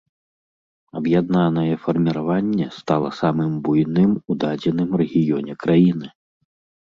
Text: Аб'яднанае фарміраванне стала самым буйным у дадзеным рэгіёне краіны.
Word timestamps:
Аб'яднанае 0.99 1.73
фарміраванне 1.83 2.67
стала 2.79 3.09
самым 3.19 3.51
буйным 3.67 4.11
у 4.15 4.31
дадзеным 4.45 4.89
рэгіёне 5.03 5.53
краіны. 5.65 6.07